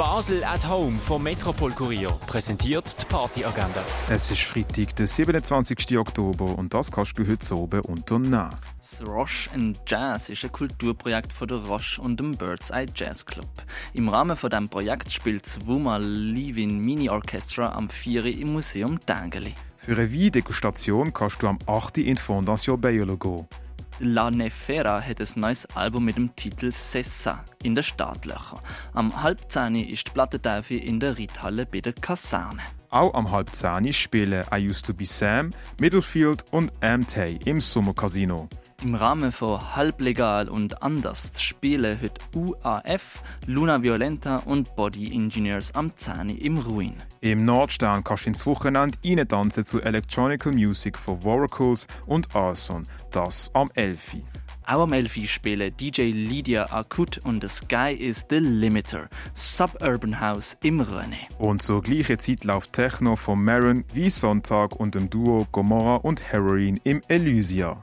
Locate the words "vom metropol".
0.98-1.72